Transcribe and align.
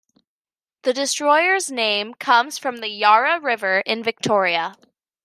The 0.81 0.93
destroyer's 0.93 1.69
name 1.69 2.15
comes 2.15 2.57
from 2.57 2.77
the 2.77 2.87
Yarra 2.89 3.39
River 3.39 3.83
in 3.85 4.01
Victoria. 4.03 4.75